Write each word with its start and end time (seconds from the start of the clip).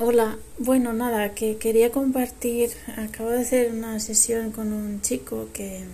Hola, 0.00 0.38
bueno, 0.58 0.92
nada, 0.92 1.34
que 1.34 1.56
quería 1.56 1.92
compartir, 1.92 2.70
acabo 2.96 3.30
de 3.30 3.42
hacer 3.42 3.70
una 3.72 4.00
sesión 4.00 4.50
con 4.50 4.72
un 4.72 5.00
chico 5.02 5.50
que, 5.52 5.84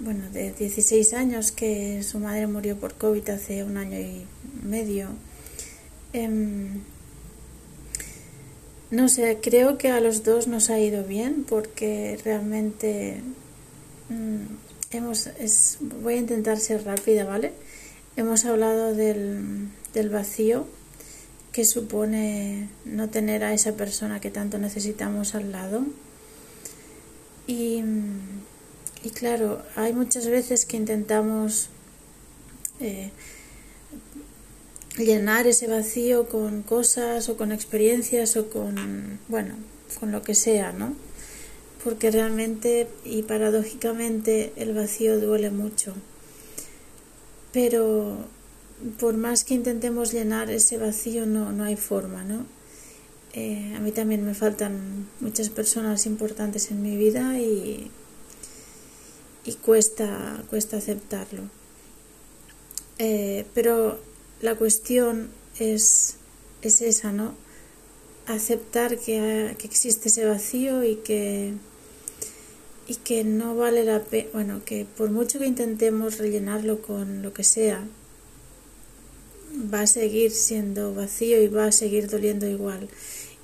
bueno, 0.00 0.30
de 0.30 0.52
16 0.52 1.12
años, 1.12 1.52
que 1.52 2.02
su 2.02 2.18
madre 2.18 2.46
murió 2.46 2.78
por 2.78 2.94
COVID 2.94 3.28
hace 3.28 3.62
un 3.62 3.76
año 3.76 3.98
y 3.98 4.24
medio. 4.66 5.08
Em, 6.14 6.80
no 8.90 9.10
sé, 9.10 9.38
creo 9.42 9.76
que 9.76 9.90
a 9.90 10.00
los 10.00 10.22
dos 10.22 10.46
nos 10.48 10.70
ha 10.70 10.80
ido 10.80 11.04
bien 11.04 11.44
porque 11.46 12.18
realmente 12.24 13.20
mm, 14.08 14.94
hemos, 14.96 15.26
es, 15.26 15.76
voy 16.02 16.14
a 16.14 16.16
intentar 16.16 16.58
ser 16.58 16.84
rápida, 16.84 17.26
¿vale? 17.26 17.52
Hemos 18.16 18.46
hablado 18.46 18.94
del, 18.94 19.68
del 19.92 20.08
vacío 20.08 20.66
que 21.52 21.66
supone 21.66 22.68
no 22.86 23.10
tener 23.10 23.44
a 23.44 23.52
esa 23.52 23.72
persona 23.72 24.20
que 24.20 24.30
tanto 24.30 24.58
necesitamos 24.58 25.34
al 25.34 25.52
lado. 25.52 25.84
Y, 27.46 27.82
claro, 29.14 29.62
hay 29.76 29.92
muchas 29.92 30.26
veces 30.26 30.64
que 30.64 30.78
intentamos 30.78 31.68
eh, 32.80 33.10
llenar 34.96 35.46
ese 35.46 35.66
vacío 35.66 36.28
con 36.28 36.62
cosas 36.62 37.28
o 37.28 37.36
con 37.36 37.52
experiencias 37.52 38.36
o 38.36 38.48
con, 38.48 39.18
bueno, 39.28 39.54
con 40.00 40.10
lo 40.10 40.22
que 40.22 40.34
sea, 40.34 40.72
¿no? 40.72 40.94
Porque 41.84 42.10
realmente 42.10 42.88
y 43.04 43.22
paradójicamente 43.22 44.52
el 44.56 44.72
vacío 44.72 45.20
duele 45.20 45.50
mucho. 45.50 45.94
Pero 47.52 48.24
por 48.98 49.16
más 49.16 49.44
que 49.44 49.54
intentemos 49.54 50.12
llenar 50.12 50.50
ese 50.50 50.78
vacío, 50.78 51.26
no, 51.26 51.52
no 51.52 51.64
hay 51.64 51.76
forma, 51.76 52.24
¿no? 52.24 52.46
Eh, 53.34 53.72
a 53.76 53.80
mí 53.80 53.92
también 53.92 54.26
me 54.26 54.34
faltan 54.34 55.08
muchas 55.20 55.48
personas 55.48 56.04
importantes 56.04 56.70
en 56.70 56.82
mi 56.82 56.96
vida 56.96 57.38
y, 57.38 57.90
y 59.44 59.52
cuesta, 59.54 60.42
cuesta 60.50 60.76
aceptarlo. 60.76 61.42
Eh, 62.98 63.46
pero 63.54 63.98
la 64.40 64.54
cuestión 64.56 65.30
es, 65.58 66.16
es 66.60 66.82
esa, 66.82 67.12
¿no? 67.12 67.34
Aceptar 68.26 68.98
que, 68.98 69.56
que 69.58 69.66
existe 69.66 70.08
ese 70.08 70.26
vacío 70.26 70.84
y 70.84 70.96
que, 70.96 71.54
y 72.86 72.96
que 72.96 73.24
no 73.24 73.56
vale 73.56 73.84
la 73.84 74.02
pena, 74.02 74.28
bueno, 74.32 74.62
que 74.64 74.84
por 74.84 75.10
mucho 75.10 75.38
que 75.38 75.46
intentemos 75.46 76.18
rellenarlo 76.18 76.82
con 76.82 77.22
lo 77.22 77.32
que 77.32 77.44
sea, 77.44 77.82
va 79.62 79.82
a 79.82 79.86
seguir 79.86 80.30
siendo 80.30 80.94
vacío 80.94 81.42
y 81.42 81.48
va 81.48 81.66
a 81.66 81.72
seguir 81.72 82.08
doliendo 82.08 82.46
igual. 82.46 82.88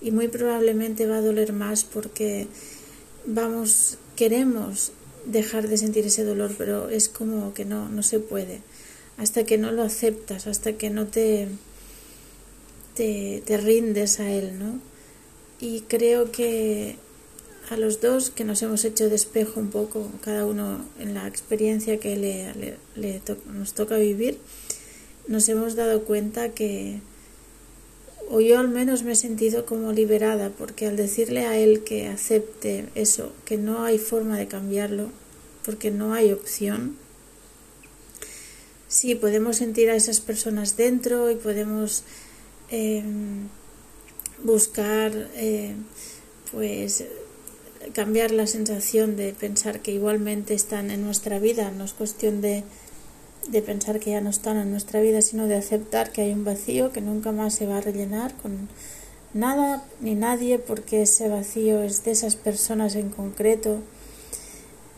Y 0.00 0.10
muy 0.10 0.28
probablemente 0.28 1.06
va 1.06 1.18
a 1.18 1.22
doler 1.22 1.52
más 1.52 1.84
porque 1.84 2.46
vamos, 3.26 3.98
queremos 4.16 4.92
dejar 5.24 5.68
de 5.68 5.76
sentir 5.76 6.06
ese 6.06 6.24
dolor, 6.24 6.54
pero 6.56 6.88
es 6.88 7.08
como 7.08 7.54
que 7.54 7.64
no, 7.64 7.88
no 7.88 8.02
se 8.02 8.20
puede. 8.20 8.60
Hasta 9.16 9.44
que 9.44 9.58
no 9.58 9.72
lo 9.72 9.82
aceptas, 9.82 10.46
hasta 10.46 10.74
que 10.74 10.90
no 10.90 11.06
te, 11.06 11.48
te, 12.94 13.42
te 13.44 13.56
rindes 13.56 14.20
a 14.20 14.30
él, 14.30 14.58
¿no? 14.58 14.80
Y 15.60 15.80
creo 15.82 16.30
que 16.30 16.96
a 17.70 17.76
los 17.76 18.00
dos 18.00 18.30
que 18.30 18.44
nos 18.44 18.62
hemos 18.62 18.84
hecho 18.84 19.08
de 19.08 19.20
un 19.56 19.68
poco, 19.70 20.10
cada 20.22 20.46
uno 20.46 20.84
en 20.98 21.14
la 21.14 21.26
experiencia 21.26 21.98
que 21.98 22.16
le, 22.16 22.76
le, 22.96 23.20
nos 23.52 23.74
toca 23.74 23.96
vivir, 23.96 24.38
nos 25.28 25.48
hemos 25.48 25.76
dado 25.76 26.02
cuenta 26.04 26.48
que, 26.48 27.00
o 28.28 28.40
yo 28.40 28.58
al 28.58 28.68
menos 28.68 29.04
me 29.04 29.12
he 29.12 29.16
sentido 29.16 29.66
como 29.66 29.92
liberada, 29.92 30.50
porque 30.50 30.86
al 30.86 30.96
decirle 30.96 31.46
a 31.46 31.56
él 31.56 31.84
que 31.84 32.08
acepte 32.08 32.86
eso, 32.94 33.32
que 33.44 33.58
no 33.58 33.84
hay 33.84 33.98
forma 33.98 34.38
de 34.38 34.48
cambiarlo, 34.48 35.10
porque 35.64 35.90
no 35.90 36.14
hay 36.14 36.32
opción, 36.32 36.96
sí 38.88 39.14
podemos 39.14 39.56
sentir 39.56 39.90
a 39.90 39.96
esas 39.96 40.20
personas 40.20 40.76
dentro 40.76 41.30
y 41.30 41.36
podemos 41.36 42.04
em, 42.70 43.48
buscar, 44.42 45.12
eh, 45.34 45.74
pues, 46.50 47.04
cambiar 47.92 48.30
la 48.30 48.46
sensación 48.46 49.16
de 49.16 49.34
pensar 49.34 49.80
que 49.80 49.92
igualmente 49.92 50.54
están 50.54 50.90
en 50.90 51.04
nuestra 51.04 51.38
vida, 51.38 51.70
no 51.70 51.84
es 51.84 51.92
cuestión 51.92 52.40
de 52.40 52.64
de 53.48 53.62
pensar 53.62 53.98
que 53.98 54.10
ya 54.10 54.20
no 54.20 54.30
están 54.30 54.58
en 54.58 54.70
nuestra 54.70 55.00
vida, 55.00 55.22
sino 55.22 55.46
de 55.46 55.56
aceptar 55.56 56.12
que 56.12 56.22
hay 56.22 56.32
un 56.32 56.44
vacío 56.44 56.92
que 56.92 57.00
nunca 57.00 57.32
más 57.32 57.54
se 57.54 57.66
va 57.66 57.78
a 57.78 57.80
rellenar 57.80 58.34
con 58.34 58.68
nada 59.32 59.84
ni 60.00 60.14
nadie, 60.14 60.58
porque 60.58 61.02
ese 61.02 61.28
vacío 61.28 61.82
es 61.82 62.04
de 62.04 62.10
esas 62.10 62.36
personas 62.36 62.94
en 62.94 63.08
concreto. 63.08 63.78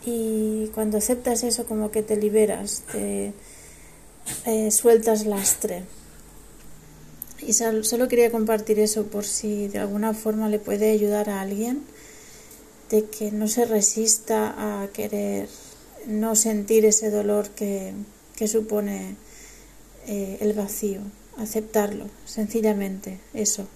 Y 0.04 0.68
cuando 0.74 0.98
aceptas 0.98 1.44
eso, 1.44 1.64
como 1.66 1.90
que 1.90 2.02
te 2.02 2.16
liberas, 2.16 2.82
te 2.90 3.32
eh, 4.46 4.70
sueltas 4.70 5.26
lastre. 5.26 5.84
Y 7.46 7.52
solo 7.52 8.08
quería 8.08 8.30
compartir 8.30 8.80
eso 8.80 9.04
por 9.06 9.24
si 9.24 9.68
de 9.68 9.78
alguna 9.78 10.12
forma 10.12 10.48
le 10.48 10.58
puede 10.58 10.90
ayudar 10.90 11.30
a 11.30 11.40
alguien, 11.40 11.82
de 12.90 13.04
que 13.04 13.30
no 13.30 13.46
se 13.46 13.64
resista 13.64 14.82
a 14.82 14.88
querer 14.88 15.48
no 16.06 16.34
sentir 16.34 16.84
ese 16.84 17.10
dolor 17.10 17.48
que, 17.50 17.94
que 18.40 18.48
supone 18.48 19.16
eh, 20.06 20.38
el 20.40 20.54
vacío, 20.54 21.02
aceptarlo, 21.36 22.06
sencillamente, 22.24 23.20
eso. 23.34 23.68